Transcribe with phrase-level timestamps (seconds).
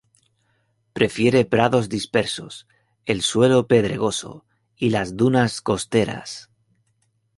[0.93, 2.67] Prefiere prados dispersos,
[3.05, 6.49] el suelo pedregoso y las dunas costeras.